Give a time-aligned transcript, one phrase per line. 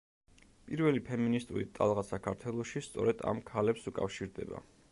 [0.69, 4.63] პირველი ფემინისტური ტალღა საქართველოში სწორედ ამ ქალებს უკავშირდება.